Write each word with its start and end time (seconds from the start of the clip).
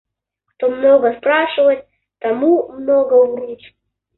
Кто 0.47 0.69
много 0.71 1.13
спрашивает, 1.19 1.87
тому 2.19 2.69
много 2.69 3.13
врут. 3.23 3.59